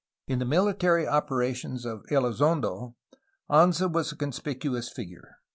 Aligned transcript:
In 0.27 0.39
the 0.39 0.45
mihtary 0.45 1.07
opera 1.07 1.53
tions 1.53 1.85
of 1.85 2.01
Elizondo, 2.09 2.95
Anza 3.51 3.87
was 3.87 4.11
a 4.11 4.17
conspicuous 4.17 4.89
figure. 4.89 5.35